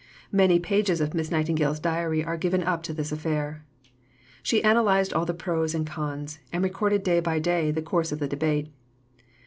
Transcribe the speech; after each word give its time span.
Many 0.31 0.57
pages 0.59 0.99
of 0.99 1.13
Miss 1.13 1.29
Nightingale's 1.29 1.79
diary 1.79 2.25
are 2.25 2.35
given 2.35 2.63
up 2.63 2.81
to 2.81 2.91
this 2.91 3.11
affair. 3.11 3.63
She 4.41 4.63
analysed 4.63 5.13
all 5.13 5.25
the 5.27 5.33
pros 5.35 5.75
and 5.75 5.85
cons, 5.85 6.39
and 6.51 6.63
recorded 6.63 7.03
day 7.03 7.19
by 7.19 7.37
day 7.37 7.69
the 7.69 7.83
course 7.83 8.11
of 8.11 8.17
the 8.17 8.27
debate. 8.27 8.71